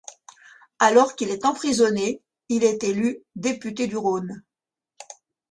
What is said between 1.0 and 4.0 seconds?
qu'il est emprisonné, il est élu député du